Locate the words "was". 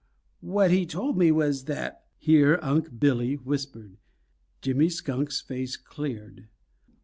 1.31-1.65